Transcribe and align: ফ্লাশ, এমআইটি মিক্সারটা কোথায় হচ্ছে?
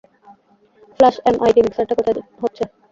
ফ্লাশ, 0.95 1.15
এমআইটি 1.29 1.59
মিক্সারটা 1.65 1.93
কোথায় 1.97 2.15
হচ্ছে? 2.41 2.63